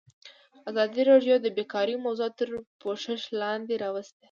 [0.69, 2.49] ازادي راډیو د بیکاري موضوع تر
[2.81, 4.19] پوښښ لاندې راوستې.